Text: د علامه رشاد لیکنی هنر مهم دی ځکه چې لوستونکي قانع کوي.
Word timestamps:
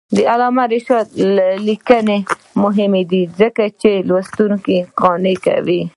د 0.15 0.17
علامه 0.31 0.63
رشاد 0.73 1.07
لیکنی 1.67 2.17
هنر 2.21 2.59
مهم 2.63 2.93
دی 3.11 3.23
ځکه 3.39 3.63
چې 3.81 3.91
لوستونکي 4.09 4.77
قانع 5.01 5.35
کوي. 5.45 5.81